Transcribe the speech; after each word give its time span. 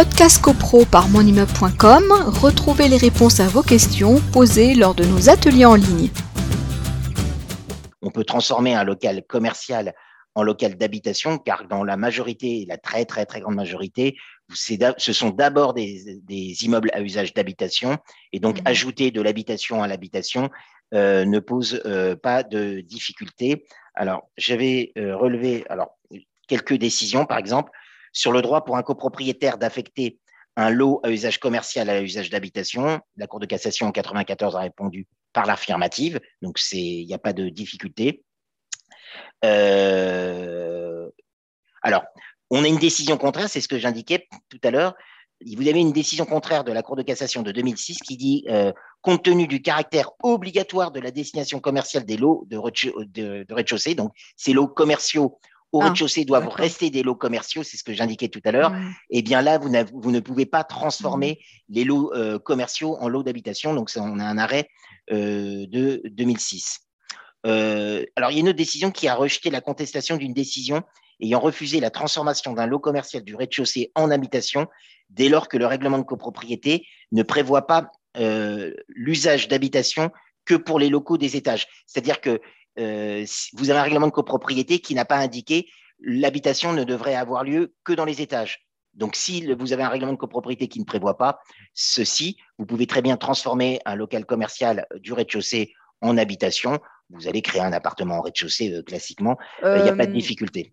podcast 0.00 0.40
copro 0.40 0.86
par 0.86 1.10
monimmeuble.com, 1.10 2.04
retrouvez 2.40 2.88
les 2.88 2.96
réponses 2.96 3.38
à 3.38 3.48
vos 3.48 3.62
questions 3.62 4.18
posées 4.32 4.74
lors 4.74 4.94
de 4.94 5.04
nos 5.04 5.28
ateliers 5.28 5.66
en 5.66 5.74
ligne. 5.74 6.08
On 8.00 8.10
peut 8.10 8.24
transformer 8.24 8.74
un 8.74 8.82
local 8.82 9.22
commercial 9.28 9.92
en 10.34 10.42
local 10.42 10.76
d'habitation, 10.76 11.36
car 11.36 11.68
dans 11.68 11.84
la 11.84 11.98
majorité, 11.98 12.64
la 12.66 12.78
très 12.78 13.04
très 13.04 13.26
très 13.26 13.42
grande 13.42 13.56
majorité, 13.56 14.16
ce 14.54 15.12
sont 15.12 15.28
d'abord 15.28 15.74
des, 15.74 16.64
immeubles 16.64 16.88
à 16.94 17.02
usage 17.02 17.34
d'habitation, 17.34 17.98
et 18.32 18.40
donc 18.40 18.62
mmh. 18.62 18.68
ajouter 18.68 19.10
de 19.10 19.20
l'habitation 19.20 19.82
à 19.82 19.86
l'habitation 19.86 20.48
euh, 20.94 21.26
ne 21.26 21.40
pose 21.40 21.82
euh, 21.84 22.16
pas 22.16 22.42
de 22.42 22.80
difficulté. 22.80 23.66
Alors, 23.94 24.30
j'avais 24.38 24.92
euh, 24.96 25.14
relevé 25.14 25.66
alors, 25.68 25.98
quelques 26.48 26.78
décisions, 26.78 27.26
par 27.26 27.36
exemple, 27.36 27.70
sur 28.12 28.32
le 28.32 28.42
droit 28.42 28.64
pour 28.64 28.76
un 28.76 28.82
copropriétaire 28.82 29.58
d'affecter 29.58 30.18
un 30.56 30.70
lot 30.70 31.00
à 31.04 31.10
usage 31.10 31.38
commercial 31.38 31.88
à 31.88 32.02
usage 32.02 32.30
d'habitation. 32.30 33.00
La 33.16 33.26
Cour 33.26 33.40
de 33.40 33.46
cassation 33.46 33.86
en 33.86 33.92
94 33.92 34.56
a 34.56 34.60
répondu 34.60 35.06
par 35.32 35.46
l'affirmative, 35.46 36.20
donc 36.42 36.58
il 36.72 37.06
n'y 37.06 37.14
a 37.14 37.18
pas 37.18 37.32
de 37.32 37.48
difficulté. 37.48 38.24
alors, 41.82 42.04
on 42.50 42.64
a 42.64 42.68
une 42.68 42.78
décision 42.78 43.16
contraire, 43.16 43.48
c'est 43.48 43.60
ce 43.60 43.68
que 43.68 43.78
j'indiquais 43.78 44.26
tout 44.48 44.60
à 44.64 44.70
l'heure, 44.70 44.94
vous 45.56 45.68
avez 45.68 45.80
une 45.80 45.92
décision 45.92 46.26
contraire 46.26 46.64
de 46.64 46.72
la 46.72 46.82
Cour 46.82 46.96
de 46.96 47.02
cassation 47.02 47.42
de 47.42 47.50
2006 47.50 47.98
qui 48.00 48.16
dit, 48.16 48.44
euh, 48.48 48.72
compte 49.00 49.24
tenu 49.24 49.46
du 49.46 49.62
caractère 49.62 50.10
obligatoire 50.22 50.90
de 50.90 51.00
la 51.00 51.10
destination 51.10 51.60
commerciale 51.60 52.04
des 52.04 52.16
lots 52.16 52.46
de, 52.48 52.58
rez-de-chaussée, 52.58 53.94
donc 53.94 54.12
ces 54.36 54.52
lots 54.52 54.68
commerciaux 54.68 55.38
au 55.72 55.80
ah, 55.80 55.84
rez-de-chaussée 55.84 56.24
doivent 56.24 56.48
rester 56.48 56.90
des 56.90 57.02
lots 57.02 57.14
commerciaux, 57.14 57.62
c'est 57.62 57.76
ce 57.76 57.84
que 57.84 57.92
j'indiquais 57.92 58.28
tout 58.28 58.40
à 58.44 58.52
l'heure, 58.52 58.70
mmh. 58.70 58.94
et 59.10 59.18
eh 59.18 59.22
bien 59.22 59.42
là, 59.42 59.58
vous, 59.58 59.68
ne 60.10 60.20
pouvez 60.20 60.46
pas 60.46 60.64
transformer 60.64 61.38
mmh. 61.40 61.74
les 61.74 61.84
lots 61.84 62.12
euh, 62.14 62.38
commerciaux 62.38 62.96
en 63.00 63.08
lots 63.08 63.22
d'habitation, 63.22 63.74
donc 63.74 63.90
on 63.96 64.18
a 64.18 64.24
un 64.24 64.38
arrêt 64.38 64.68
euh, 65.12 65.66
de 65.68 66.02
2006. 66.06 66.80
alors, 67.44 68.30
il 68.30 68.34
y 68.34 68.36
a 68.36 68.40
une 68.40 68.48
autre 68.48 68.58
décision 68.58 68.90
qui 68.90 69.08
a 69.08 69.14
rejeté 69.14 69.50
la 69.50 69.60
contestation 69.60 70.16
d'une 70.16 70.34
décision 70.34 70.82
ayant 71.22 71.40
refusé 71.40 71.80
la 71.80 71.90
transformation 71.90 72.52
d'un 72.52 72.66
lot 72.66 72.78
commercial 72.78 73.22
du 73.22 73.34
rez-de-chaussée 73.34 73.92
en 73.94 74.10
habitation 74.10 74.66
dès 75.10 75.28
lors 75.28 75.48
que 75.48 75.56
le 75.56 75.66
règlement 75.66 75.98
de 75.98 76.04
copropriété 76.04 76.86
ne 77.12 77.22
prévoit 77.22 77.66
pas 77.66 77.90
euh, 78.16 78.72
l'usage 78.88 79.48
d'habitation 79.48 80.10
que 80.44 80.54
pour 80.54 80.78
les 80.78 80.88
locaux 80.88 81.18
des 81.18 81.36
étages. 81.36 81.68
C'est-à-dire 81.86 82.20
que 82.20 82.40
euh, 82.78 83.24
vous 83.54 83.70
avez 83.70 83.78
un 83.78 83.82
règlement 83.82 84.06
de 84.06 84.12
copropriété 84.12 84.78
qui 84.78 84.94
n'a 84.94 85.04
pas 85.04 85.16
indiqué 85.16 85.68
l'habitation 86.00 86.72
ne 86.72 86.84
devrait 86.84 87.14
avoir 87.14 87.44
lieu 87.44 87.74
que 87.84 87.92
dans 87.92 88.04
les 88.04 88.22
étages. 88.22 88.66
Donc, 88.94 89.14
si 89.14 89.52
vous 89.52 89.72
avez 89.72 89.82
un 89.82 89.88
règlement 89.88 90.12
de 90.12 90.18
copropriété 90.18 90.66
qui 90.66 90.80
ne 90.80 90.84
prévoit 90.84 91.16
pas 91.16 91.40
ceci, 91.74 92.38
vous 92.58 92.66
pouvez 92.66 92.86
très 92.86 93.02
bien 93.02 93.16
transformer 93.16 93.80
un 93.84 93.94
local 93.94 94.26
commercial 94.26 94.86
du 94.96 95.12
rez-de-chaussée 95.12 95.72
en 96.00 96.16
habitation. 96.16 96.80
Vous 97.10 97.28
allez 97.28 97.42
créer 97.42 97.60
un 97.60 97.72
appartement 97.72 98.18
en 98.18 98.22
rez-de-chaussée 98.22 98.72
euh, 98.72 98.82
classiquement. 98.82 99.36
Il 99.62 99.82
n'y 99.82 99.88
a 99.88 99.94
pas 99.94 100.06
de 100.06 100.12
difficulté 100.12 100.72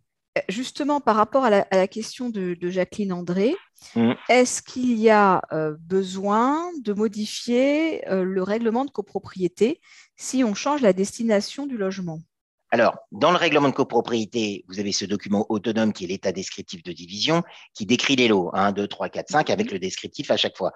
justement, 0.49 0.99
par 0.99 1.16
rapport 1.16 1.45
à 1.45 1.49
la, 1.49 1.88
question 1.88 2.30
de, 2.30 2.57
Jacqueline 2.61 3.13
André, 3.13 3.55
mm. 3.95 4.13
est-ce 4.30 4.61
qu'il 4.61 4.97
y 4.97 5.09
a 5.09 5.41
euh, 5.52 5.75
besoin 5.80 6.71
de 6.81 6.93
modifier 6.93 8.07
euh, 8.09 8.23
le 8.23 8.43
règlement 8.43 8.85
de 8.85 8.91
copropriété 8.91 9.81
si 10.15 10.43
on 10.43 10.53
change 10.53 10.81
la 10.81 10.93
destination 10.93 11.65
du 11.65 11.77
logement? 11.77 12.21
Alors, 12.69 12.97
dans 13.13 13.31
le 13.31 13.38
règlement 13.38 13.69
de 13.69 13.73
copropriété, 13.73 14.65
vous 14.67 14.80
avez 14.80 14.91
ce 14.91 15.05
document 15.05 15.45
autonome 15.49 15.93
qui 15.93 16.03
est 16.03 16.08
l'état 16.08 16.33
descriptif 16.33 16.83
de 16.83 16.91
division, 16.91 17.43
qui 17.73 17.85
décrit 17.85 18.17
les 18.17 18.27
lots 18.27 18.49
1, 18.53 18.73
2, 18.73 18.88
3, 18.88 19.09
4, 19.09 19.30
5, 19.30 19.49
avec 19.49 19.71
le 19.71 19.80
descriptif 19.80 20.31
à 20.31 20.38
chaque 20.38 20.58
fois. 20.58 20.73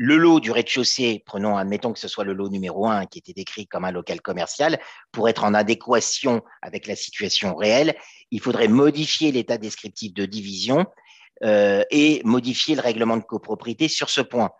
Le 0.00 0.16
lot 0.16 0.38
du 0.38 0.52
rez-de-chaussée, 0.52 1.24
prenons, 1.26 1.56
admettons 1.56 1.92
que 1.92 1.98
ce 1.98 2.06
soit 2.06 2.22
le 2.22 2.32
lot 2.32 2.48
numéro 2.50 2.86
1 2.86 3.06
qui 3.06 3.18
était 3.18 3.32
décrit 3.32 3.66
comme 3.66 3.84
un 3.84 3.90
local 3.90 4.20
commercial, 4.20 4.78
pour 5.10 5.28
être 5.28 5.42
en 5.42 5.54
adéquation 5.54 6.44
avec 6.62 6.86
la 6.86 6.94
situation 6.94 7.56
réelle, 7.56 7.96
il 8.30 8.40
faudrait 8.40 8.68
modifier 8.68 9.32
l'état 9.32 9.58
descriptif 9.58 10.14
de 10.14 10.24
division 10.24 10.86
euh, 11.42 11.82
et 11.90 12.22
modifier 12.24 12.76
le 12.76 12.80
règlement 12.80 13.16
de 13.16 13.24
copropriété 13.24 13.88
sur 13.88 14.08
ce 14.08 14.20
point. 14.20 14.50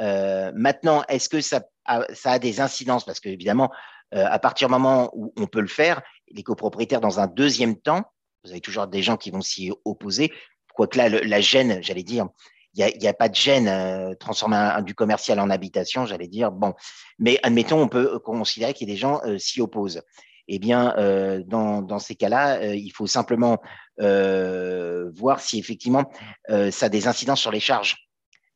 Euh, 0.00 0.50
maintenant, 0.56 1.04
est-ce 1.08 1.28
que 1.28 1.40
ça 1.40 1.62
a, 1.84 2.38
des 2.40 2.60
incidences? 2.60 3.04
Parce 3.04 3.20
qu'évidemment, 3.20 3.70
euh, 4.16 4.26
à 4.28 4.40
partir 4.40 4.66
du 4.66 4.72
moment 4.72 5.12
où 5.12 5.32
on 5.36 5.46
peut 5.46 5.60
le 5.60 5.68
faire, 5.68 6.02
les 6.32 6.42
copropriétaires, 6.42 7.00
dans 7.00 7.20
un 7.20 7.28
deuxième 7.28 7.76
temps, 7.76 8.02
vous 8.42 8.50
avez 8.50 8.60
toujours 8.60 8.88
des 8.88 9.02
gens 9.02 9.16
qui 9.16 9.30
vont 9.30 9.42
s'y 9.42 9.70
opposer, 9.84 10.32
quoique 10.74 10.98
là, 10.98 11.08
la 11.08 11.40
gêne, 11.40 11.78
j'allais 11.82 12.02
dire, 12.02 12.26
il 12.74 12.98
n'y 13.00 13.08
a, 13.08 13.14
pas 13.14 13.28
de 13.28 13.34
gêne 13.34 13.68
euh, 13.68 14.14
transformer 14.14 14.80
du 14.82 14.94
commercial 14.94 15.40
en 15.40 15.50
habitation, 15.50 16.06
j'allais 16.06 16.28
dire. 16.28 16.52
Bon, 16.52 16.74
mais 17.18 17.38
admettons, 17.42 17.80
on 17.80 17.88
peut 17.88 18.18
considérer 18.18 18.74
qu'il 18.74 18.88
y 18.88 18.90
a 18.90 18.94
des 18.94 19.00
gens 19.00 19.20
euh, 19.24 19.38
s'y 19.38 19.60
opposent. 19.60 20.02
Eh 20.48 20.58
bien, 20.58 20.94
euh, 20.96 21.42
dans, 21.44 21.98
ces 21.98 22.14
cas-là, 22.14 22.72
il 22.74 22.90
faut 22.90 23.06
simplement 23.06 23.58
voir 23.98 25.40
si 25.40 25.58
effectivement 25.58 26.10
ça 26.48 26.86
a 26.86 26.88
des 26.88 27.06
incidences 27.06 27.40
sur 27.40 27.50
les 27.50 27.60
charges. 27.60 27.96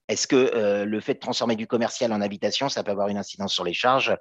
Est-ce 0.09 0.27
que 0.27 0.85
le 0.85 1.01
fait 1.01 1.15
de 1.15 1.19
transformer 1.19 1.55
du 1.55 1.67
commercial 1.67 2.11
en 2.15 2.23
habitation, 2.23 2.71
ça 2.71 2.83
peut 2.83 2.93
avoir 2.93 3.09
une 3.09 3.19
incidence 3.19 3.53
sur 3.53 3.65
les 3.65 3.75
charges? 3.75 4.17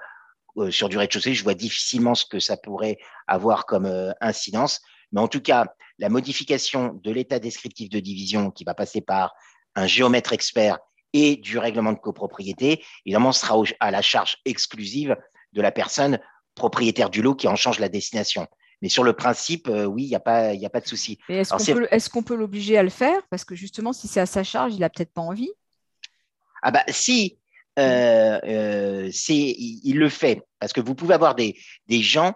Sur 0.69 0.90
du 0.90 0.97
rez-de-chaussée, 0.97 1.34
je 1.34 1.44
vois 1.46 1.53
difficilement 1.53 2.13
ce 2.13 2.25
que 2.25 2.40
ça 2.40 2.57
pourrait 2.57 2.97
avoir 3.25 3.66
comme 3.66 4.13
incidence. 4.19 4.81
Mais 5.13 5.22
en 5.22 5.30
tout 5.30 5.41
cas, 5.41 5.74
la 5.97 6.09
modification 6.09 7.00
de 7.01 7.12
l'état 7.12 7.40
descriptif 7.40 7.90
de 7.90 8.01
division 8.01 8.51
qui 8.51 8.66
va 8.66 8.74
passer 8.74 9.00
par 9.00 9.34
un 9.76 9.88
géomètre 9.88 10.34
expert 10.34 10.80
et 11.14 11.36
du 11.36 11.58
règlement 11.58 11.92
de 11.92 12.00
copropriété, 12.00 12.84
évidemment, 13.06 13.32
sera 13.32 13.62
à 13.80 13.92
la 13.92 14.02
charge 14.02 14.38
exclusive 14.46 15.18
de 15.54 15.62
la 15.62 15.72
personne 15.72 16.20
propriétaire 16.56 17.09
du 17.09 17.22
lot 17.22 17.36
qui 17.36 17.48
en 17.48 17.56
change 17.56 17.80
la 17.80 17.90
destination. 17.90 18.48
Mais 18.81 18.90
sur 18.90 19.04
le 19.04 19.14
principe, 19.14 19.68
euh, 19.68 19.86
oui, 19.86 20.04
il 20.04 20.10
n'y 20.10 20.16
a, 20.16 20.20
pas, 20.20 20.50
a 20.50 20.70
pas 20.70 20.81
de 20.81 20.88
souci. 20.88 21.20
Est-ce 21.30 22.10
qu'on 22.10 22.24
peut, 22.24 22.36
l'obliger 22.36 22.78
à 22.78 22.84
le 22.84 22.90
faire? 22.90 23.22
Parce 23.30 23.46
que 23.46 23.56
justement, 23.56 23.94
si 23.94 24.08
c'est 24.08 24.20
à 24.20 24.26
sa 24.26 24.44
charge, 24.44 24.74
il 24.74 24.80
n'a 24.80 24.90
peut-être 24.90 25.14
pas 25.14 25.22
envie. 25.22 25.52
Ah 26.64 26.72
bah 26.72 26.84
si, 26.90 27.38
euh, 27.80 28.40
euh, 28.44 29.12
il, 29.30 29.98
le 29.98 30.10
fait. 30.10 30.42
Parce 30.60 30.74
que 30.74 30.81
vous 30.81 30.96
pouvez 30.96 31.14
avoir 31.14 31.36
des, 31.36 31.58
des 31.88 32.02
gens 32.02 32.34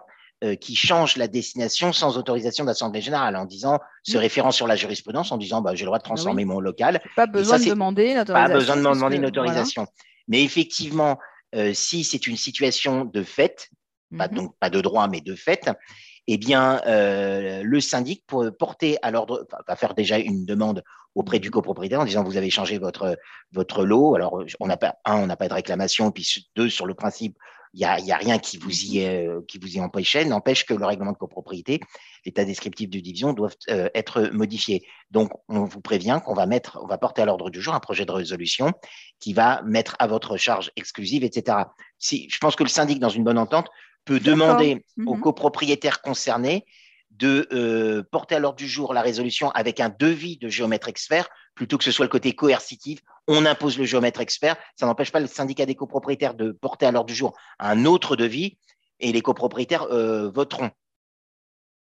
qui 0.60 0.76
change 0.76 1.16
la 1.16 1.28
destination 1.28 1.92
sans 1.92 2.18
autorisation 2.18 2.64
d'Assemblée 2.64 3.00
générale 3.00 3.36
en 3.36 3.46
disant, 3.46 3.78
se 4.02 4.18
référant 4.18 4.50
sur 4.50 4.66
la 4.66 4.76
jurisprudence, 4.76 5.32
en 5.32 5.38
disant 5.38 5.62
bah, 5.62 5.74
j'ai 5.74 5.84
le 5.84 5.86
droit 5.86 5.98
de 5.98 6.04
transformer 6.04 6.44
mon 6.44 6.60
local. 6.60 7.00
Pas 7.16 7.26
besoin 7.26 7.58
de 7.58 7.64
demander 7.64 8.12
une 8.12 8.18
autorisation. 8.18 8.48
Pas 8.48 8.54
besoin 8.54 8.76
de 8.76 8.82
demander 8.82 9.16
une 9.16 9.26
autorisation. 9.26 9.86
Mais 10.28 10.42
effectivement, 10.42 11.18
euh, 11.54 11.72
si 11.72 12.04
c'est 12.04 12.26
une 12.26 12.36
situation 12.36 13.04
de 13.04 13.22
fait, 13.22 13.68
pas, 14.16 14.28
mhm. 14.28 14.34
donc 14.34 14.56
pas 14.58 14.70
de 14.70 14.80
droit, 14.80 15.08
mais 15.08 15.20
de 15.20 15.34
fait, 15.34 15.70
eh 16.26 16.38
bien, 16.38 16.80
euh, 16.86 17.62
le 17.62 17.80
syndic 17.80 18.24
pour 18.26 18.44
porter 18.58 18.98
à 19.02 19.10
l'ordre, 19.10 19.46
va 19.66 19.76
faire 19.76 19.94
déjà 19.94 20.18
une 20.18 20.44
demande 20.44 20.82
auprès 21.14 21.38
du 21.38 21.50
copropriétaire 21.50 22.00
en 22.00 22.04
disant 22.04 22.24
vous 22.24 22.36
avez 22.36 22.50
changé 22.50 22.78
votre, 22.78 23.16
votre 23.52 23.84
lot. 23.84 24.16
Alors, 24.16 24.42
on 24.60 24.66
n'a 24.66 24.76
pas, 24.76 24.96
un, 25.04 25.16
on 25.16 25.26
n'a 25.26 25.36
pas 25.36 25.48
de 25.48 25.54
réclamation, 25.54 26.10
puis 26.10 26.48
deux, 26.56 26.68
sur 26.68 26.86
le 26.86 26.94
principe, 26.94 27.36
n'y 27.78 27.84
a, 27.84 28.00
y 28.00 28.12
a, 28.12 28.16
rien 28.16 28.38
qui 28.38 28.58
vous 28.58 28.84
y, 28.84 29.04
euh, 29.04 29.40
qui 29.46 29.58
vous 29.58 29.76
y 29.76 29.80
empêchait, 29.80 30.24
n'empêche 30.24 30.64
que 30.64 30.74
le 30.74 30.84
règlement 30.84 31.12
de 31.12 31.16
copropriété, 31.16 31.80
l'état 32.24 32.44
descriptif 32.44 32.88
de 32.88 32.98
division 33.00 33.32
doivent 33.32 33.56
euh, 33.70 33.88
être 33.94 34.30
modifiés. 34.32 34.86
Donc, 35.10 35.30
on 35.48 35.64
vous 35.64 35.80
prévient 35.80 36.20
qu'on 36.24 36.34
va 36.34 36.46
mettre, 36.46 36.78
on 36.82 36.86
va 36.86 36.98
porter 36.98 37.22
à 37.22 37.24
l'ordre 37.26 37.50
du 37.50 37.60
jour 37.60 37.74
un 37.74 37.80
projet 37.80 38.06
de 38.06 38.12
résolution 38.12 38.72
qui 39.20 39.32
va 39.32 39.62
mettre 39.62 39.96
à 39.98 40.06
votre 40.06 40.36
charge 40.36 40.70
exclusive, 40.76 41.24
etc. 41.24 41.58
Si, 41.98 42.28
je 42.30 42.38
pense 42.38 42.56
que 42.56 42.62
le 42.62 42.68
syndic, 42.68 42.98
dans 42.98 43.08
une 43.08 43.24
bonne 43.24 43.38
entente, 43.38 43.68
peut 44.04 44.20
demander 44.20 44.84
aux 45.04 45.14
mhm. 45.14 45.20
copropriétaires 45.20 46.00
concernés 46.00 46.64
de 47.10 47.48
euh, 47.52 48.02
porter 48.10 48.36
à 48.36 48.38
l'ordre 48.38 48.58
du 48.58 48.68
jour 48.68 48.94
la 48.94 49.02
résolution 49.02 49.50
avec 49.50 49.80
un 49.80 49.88
devis 49.88 50.36
de 50.38 50.48
géomètre 50.48 50.88
expert 50.88 51.28
plutôt 51.56 51.78
que 51.78 51.84
ce 51.84 51.90
soit 51.90 52.04
le 52.04 52.10
côté 52.10 52.34
coercitif. 52.34 53.00
On 53.26 53.44
impose 53.44 53.76
le 53.78 53.84
géomètre 53.84 54.20
expert. 54.20 54.56
Ça 54.76 54.86
n'empêche 54.86 55.10
pas 55.10 55.18
le 55.18 55.26
syndicat 55.26 55.66
des 55.66 55.74
copropriétaires 55.74 56.34
de 56.34 56.52
porter 56.52 56.86
à 56.86 56.92
l'ordre 56.92 57.08
du 57.08 57.14
jour 57.14 57.36
un 57.58 57.84
autre 57.86 58.14
devis 58.14 58.58
et 59.00 59.10
les 59.10 59.22
copropriétaires 59.22 59.84
euh, 59.90 60.30
voteront. 60.30 60.70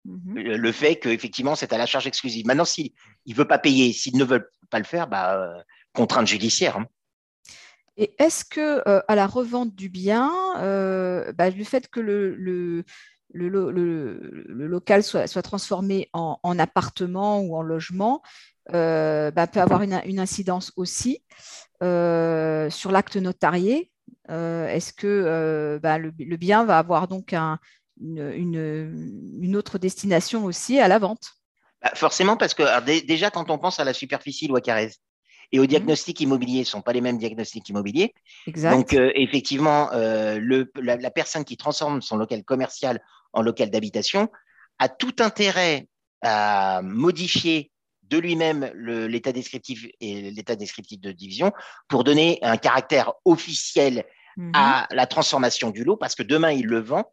Mhm. 0.06 0.36
Le 0.36 0.72
fait 0.72 0.96
qu'effectivement, 0.98 1.56
c'est 1.56 1.74
à 1.74 1.78
la 1.78 1.86
charge 1.86 2.08
exclusive. 2.08 2.46
Maintenant, 2.46 2.66
s'il 2.66 2.92
ne 3.26 3.34
veut 3.34 3.48
pas 3.48 3.58
payer, 3.60 3.92
s'il 3.92 4.18
ne 4.18 4.24
veut 4.24 4.50
pas 4.70 4.80
le 4.80 4.86
faire, 4.86 5.08
bah, 5.08 5.36
euh, 5.36 5.62
contrainte 5.94 6.28
judiciaire. 6.28 6.78
Hein. 6.78 6.88
Et 7.98 8.16
est-ce 8.20 8.46
que 8.46 8.88
euh, 8.88 9.02
à 9.08 9.16
la 9.16 9.28
revente 9.28 9.76
du 9.76 9.90
bien, 9.90 10.32
bah, 11.36 11.50
le 11.50 11.64
fait 11.64 11.88
que 11.90 12.00
le, 12.00 12.36
le, 12.36 12.86
local 13.34 15.04
soit, 15.04 15.28
soit 15.28 15.42
transformé 15.42 16.10
en, 16.14 16.40
en, 16.44 16.60
appartement 16.60 17.40
ou 17.42 17.56
en 17.56 17.62
logement, 17.62 18.22
euh, 18.74 19.32
bah, 19.32 19.48
peut 19.48 19.60
avoir 19.60 19.82
une, 19.82 20.20
incidence 20.20 20.72
aussi 20.76 21.24
euh, 21.82 22.70
sur 22.70 22.92
l'acte 22.92 23.18
notarié. 23.18 23.92
Euh, 24.30 24.68
est-ce 24.68 24.94
que 24.94 25.80
bah, 25.82 25.98
le, 25.98 26.12
bien 26.38 26.64
va 26.64 26.78
avoir 26.78 27.08
donc 27.08 27.34
une, 28.00 29.56
autre 29.56 29.78
destination 29.78 30.46
aussi 30.46 30.80
à 30.80 30.88
la 30.88 31.00
vente? 31.00 31.34
Bah, 31.82 31.92
Forcément, 31.96 32.38
parce 32.38 32.54
que 32.54 33.06
déjà, 33.06 33.32
quand 33.32 33.50
on 33.50 33.58
pense 33.58 33.80
à 33.80 33.84
la 33.84 33.94
superficie 33.94 34.48
loi 34.48 34.62
Carrez, 34.62 34.92
et 35.54 35.60
au 35.60 35.68
diagnostic 35.68 36.20
immobilier, 36.20 36.64
ce 36.64 36.70
ne 36.70 36.72
sont 36.72 36.82
pas 36.82 36.94
les 36.94 37.02
mêmes 37.02 37.20
diagnostics 37.20 37.70
immobiliers. 37.70 38.14
Exact. 38.48 38.72
Donc, 38.72 38.94
euh, 38.94 39.12
effectivement, 39.14 39.92
euh, 39.94 40.40
le, 40.40 40.72
la, 40.82 40.98
la, 40.98 41.12
personne 41.12 41.46
qui 41.46 41.58
transforme 41.58 42.02
son 42.02 42.18
local 42.18 42.44
commercial 42.44 43.00
en 43.34 43.42
local 43.42 43.70
d'habitation 43.70 44.30
a 44.80 44.90
tout 44.90 45.16
intérêt 45.20 45.88
à 46.22 46.82
modifier 46.84 47.72
de 48.04 48.18
lui-même 48.18 48.72
l'état 48.76 49.32
descriptif 49.32 49.86
et 50.00 50.32
l'état 50.32 50.56
descriptif 50.56 51.00
de 51.02 51.12
division 51.12 51.52
pour 51.88 52.04
donner 52.04 52.40
un 52.42 52.58
caractère 52.58 53.14
officiel 53.26 54.06
mmh. 54.38 54.52
à 54.54 54.88
la 54.92 55.08
transformation 55.08 55.72
du 55.72 55.84
lot, 55.84 55.98
parce 55.98 56.16
que 56.16 56.24
demain, 56.24 56.52
il 56.52 56.68
le 56.68 56.80
vend. 56.80 57.06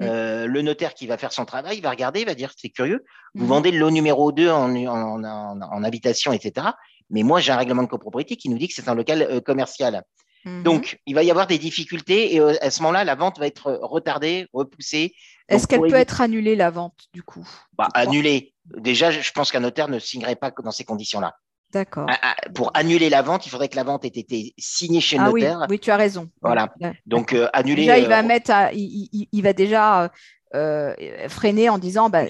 Mmh. 0.00 0.04
Euh, 0.04 0.46
le 0.46 0.62
notaire 0.62 0.94
qui 0.94 1.06
va 1.06 1.18
faire 1.18 1.30
son 1.30 1.44
travail 1.44 1.76
il 1.76 1.82
va 1.82 1.90
regarder, 1.90 2.20
il 2.20 2.26
va 2.26 2.34
dire 2.34 2.54
c'est 2.56 2.70
curieux, 2.70 3.04
vous 3.34 3.44
mmh. 3.44 3.48
vendez 3.48 3.70
le 3.70 3.78
lot 3.78 3.90
numéro 3.90 4.32
2 4.32 4.48
en, 4.48 4.74
en, 4.74 5.24
en, 5.24 5.60
en 5.60 5.84
habitation, 5.84 6.32
etc. 6.32 6.68
Mais 7.10 7.22
moi, 7.22 7.40
j'ai 7.40 7.52
un 7.52 7.56
règlement 7.56 7.82
de 7.82 7.88
copropriété 7.88 8.36
qui 8.36 8.48
nous 8.48 8.56
dit 8.56 8.68
que 8.68 8.74
c'est 8.74 8.88
un 8.88 8.94
local 8.94 9.22
euh, 9.22 9.40
commercial. 9.40 10.02
Mmh. 10.44 10.62
Donc, 10.62 10.98
il 11.06 11.14
va 11.14 11.22
y 11.22 11.30
avoir 11.30 11.46
des 11.46 11.58
difficultés 11.58 12.34
et 12.34 12.40
euh, 12.40 12.54
à 12.62 12.70
ce 12.70 12.80
moment-là, 12.82 13.04
la 13.04 13.14
vente 13.14 13.38
va 13.38 13.46
être 13.46 13.78
retardée, 13.82 14.46
repoussée. 14.52 15.12
Est-ce 15.50 15.66
qu'elle 15.66 15.80
peut 15.80 15.94
être 15.94 16.20
annulée, 16.20 16.56
la 16.56 16.70
vente, 16.70 17.08
du 17.12 17.22
coup 17.22 17.46
bah, 17.76 17.88
Annulée. 17.94 18.54
Déjà, 18.76 19.10
je 19.10 19.32
pense 19.32 19.50
qu'un 19.50 19.60
notaire 19.60 19.88
ne 19.88 19.98
signerait 19.98 20.36
pas 20.36 20.52
dans 20.62 20.70
ces 20.70 20.84
conditions-là. 20.84 21.36
D'accord. 21.72 22.08
Pour 22.54 22.70
annuler 22.74 23.10
la 23.10 23.22
vente, 23.22 23.46
il 23.46 23.50
faudrait 23.50 23.68
que 23.68 23.76
la 23.76 23.84
vente 23.84 24.04
ait 24.04 24.08
été 24.08 24.54
signée 24.58 25.00
chez 25.00 25.16
le 25.16 25.22
ah, 25.22 25.30
notaire. 25.30 25.58
Oui, 25.60 25.66
oui, 25.70 25.78
tu 25.78 25.90
as 25.90 25.96
raison. 25.96 26.28
Voilà. 26.42 26.72
Donc, 27.06 27.32
euh, 27.32 27.48
annuler. 27.52 27.82
Déjà, 27.82 27.98
il 27.98 28.08
va, 28.08 28.22
mettre 28.22 28.52
il, 28.72 29.08
il, 29.12 29.28
il, 29.30 29.42
va 29.42 29.52
déjà 29.52 30.10
euh, 30.52 30.94
freiner 31.28 31.68
en 31.68 31.78
disant 31.78 32.10
bah, 32.10 32.24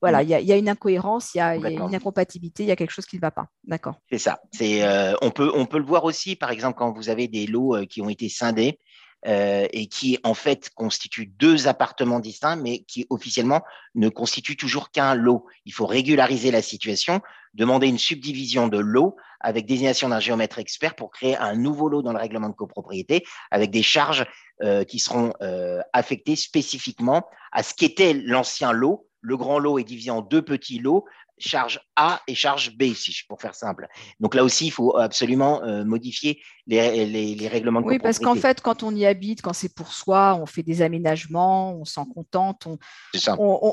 voilà, 0.00 0.22
il 0.22 0.30
y, 0.30 0.32
y, 0.32 0.52
a 0.52 0.56
une 0.56 0.70
incohérence, 0.70 1.34
il 1.34 1.38
y, 1.38 1.40
a 1.42 1.56
une 1.56 1.94
incompatibilité, 1.94 2.62
il 2.62 2.68
y 2.68 2.72
a 2.72 2.76
quelque 2.76 2.90
chose 2.90 3.04
qui 3.04 3.16
ne 3.16 3.20
va 3.20 3.30
pas. 3.30 3.48
D'accord. 3.64 4.00
C'est 4.10 4.16
ça. 4.16 4.40
C'est, 4.50 4.82
euh, 4.82 5.12
on, 5.20 5.30
peut, 5.30 5.52
on 5.54 5.66
peut 5.66 5.76
le 5.76 5.84
voir 5.84 6.04
aussi, 6.04 6.36
par 6.36 6.50
exemple, 6.50 6.78
quand 6.78 6.90
vous 6.92 7.10
avez 7.10 7.28
des 7.28 7.46
lots 7.46 7.76
euh, 7.76 7.84
qui 7.84 8.00
ont 8.00 8.08
été 8.08 8.30
scindés. 8.30 8.80
Euh, 9.26 9.66
et 9.72 9.88
qui 9.88 10.18
en 10.22 10.34
fait 10.34 10.70
constituent 10.76 11.26
deux 11.26 11.66
appartements 11.66 12.20
distincts, 12.20 12.54
mais 12.54 12.84
qui 12.84 13.06
officiellement 13.10 13.62
ne 13.96 14.08
constituent 14.08 14.56
toujours 14.56 14.92
qu'un 14.92 15.16
lot. 15.16 15.46
Il 15.64 15.72
faut 15.72 15.86
régulariser 15.86 16.52
la 16.52 16.62
situation, 16.62 17.20
demander 17.52 17.88
une 17.88 17.98
subdivision 17.98 18.68
de 18.68 18.78
lot 18.78 19.16
avec 19.40 19.66
désignation 19.66 20.10
d'un 20.10 20.20
géomètre 20.20 20.60
expert 20.60 20.94
pour 20.94 21.10
créer 21.10 21.36
un 21.36 21.56
nouveau 21.56 21.88
lot 21.88 22.02
dans 22.02 22.12
le 22.12 22.20
règlement 22.20 22.48
de 22.48 22.54
copropriété 22.54 23.24
avec 23.50 23.72
des 23.72 23.82
charges 23.82 24.26
euh, 24.62 24.84
qui 24.84 25.00
seront 25.00 25.32
euh, 25.42 25.80
affectées 25.92 26.36
spécifiquement 26.36 27.26
à 27.50 27.64
ce 27.64 27.74
qu'était 27.74 28.12
l'ancien 28.14 28.70
lot. 28.70 29.08
Le 29.22 29.36
grand 29.36 29.58
lot 29.58 29.80
est 29.80 29.84
divisé 29.84 30.10
en 30.12 30.22
deux 30.22 30.42
petits 30.42 30.78
lots 30.78 31.04
charge 31.38 31.80
A 31.96 32.20
et 32.26 32.34
charge 32.34 32.76
B, 32.76 32.94
si 32.94 33.12
je, 33.12 33.26
pour 33.26 33.40
faire 33.40 33.54
simple. 33.54 33.86
Donc 34.20 34.34
là 34.34 34.44
aussi, 34.44 34.66
il 34.66 34.70
faut 34.70 34.96
absolument 34.96 35.62
euh, 35.62 35.84
modifier 35.84 36.40
les, 36.66 37.06
les, 37.06 37.34
les, 37.34 37.48
règlements 37.48 37.80
de 37.80 37.86
Oui, 37.86 37.98
parce 37.98 38.18
qu'en 38.18 38.34
fait, 38.34 38.60
quand 38.60 38.82
on 38.82 38.94
y 38.94 39.06
habite, 39.06 39.42
quand 39.42 39.52
c'est 39.52 39.74
pour 39.74 39.92
soi, 39.92 40.38
on 40.40 40.46
fait 40.46 40.62
des 40.62 40.82
aménagements, 40.82 41.74
on 41.74 41.84
s'en 41.84 42.04
contente, 42.04 42.66
on 42.66 42.78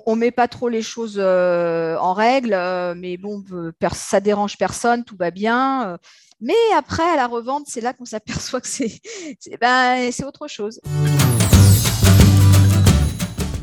ne 0.07 0.15
met 0.15 0.31
pas 0.31 0.47
trop 0.47 0.69
les 0.69 0.81
choses 0.81 1.17
euh, 1.17 1.97
en 1.97 2.13
règle, 2.13 2.53
euh, 2.53 2.93
mais 2.95 3.17
bon, 3.17 3.43
ça 3.93 4.19
dérange 4.19 4.57
personne, 4.57 5.03
tout 5.03 5.17
va 5.17 5.31
bien. 5.31 5.97
mais 6.39 6.53
après, 6.75 7.03
à 7.03 7.15
la 7.15 7.27
revente, 7.27 7.63
c'est 7.67 7.81
là 7.81 7.93
qu'on 7.93 8.05
s'aperçoit 8.05 8.61
que 8.61 8.67
c'est 8.67 9.01
ben, 9.59 10.11
autre 10.25 10.47
chose 10.47 10.79